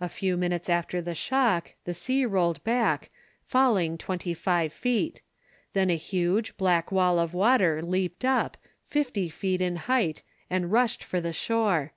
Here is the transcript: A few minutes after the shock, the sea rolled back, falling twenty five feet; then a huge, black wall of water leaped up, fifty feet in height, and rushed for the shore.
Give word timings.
A 0.00 0.08
few 0.08 0.36
minutes 0.36 0.68
after 0.68 1.02
the 1.02 1.16
shock, 1.16 1.72
the 1.86 1.92
sea 1.92 2.24
rolled 2.24 2.62
back, 2.62 3.10
falling 3.42 3.98
twenty 3.98 4.32
five 4.32 4.72
feet; 4.72 5.22
then 5.72 5.90
a 5.90 5.96
huge, 5.96 6.56
black 6.56 6.92
wall 6.92 7.18
of 7.18 7.34
water 7.34 7.82
leaped 7.82 8.24
up, 8.24 8.56
fifty 8.84 9.28
feet 9.28 9.60
in 9.60 9.74
height, 9.74 10.22
and 10.48 10.70
rushed 10.70 11.02
for 11.02 11.20
the 11.20 11.32
shore. 11.32 11.94